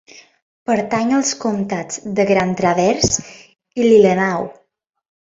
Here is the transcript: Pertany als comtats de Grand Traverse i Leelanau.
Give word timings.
Pertany 0.69 1.11
als 1.17 1.33
comtats 1.43 1.99
de 2.19 2.25
Grand 2.31 2.57
Traverse 2.63 3.27
i 3.81 3.87
Leelanau. 3.91 4.49